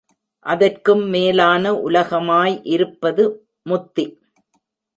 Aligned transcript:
அதற்கும் 0.45 1.03
மேலான 1.07 1.73
உலகமாய் 1.83 2.59
இருப்பது 2.63 3.25
முத்தி. 3.63 4.05